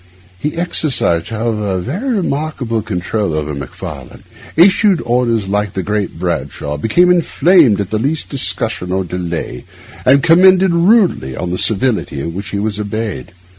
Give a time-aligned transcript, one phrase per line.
[0.39, 4.23] He exercised, however, a very remarkable control over Macfarlane;
[4.55, 9.63] issued orders like the Great Bashaw; became inflamed at the least discussion or delay,
[10.03, 13.31] and commented rudely on the servility with which he was obeyed.